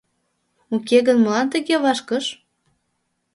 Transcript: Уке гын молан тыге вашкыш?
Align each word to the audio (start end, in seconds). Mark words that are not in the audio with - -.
Уке 0.75 0.97
гын 1.07 1.17
молан 1.23 1.47
тыге 1.53 1.75
вашкыш? 1.83 2.25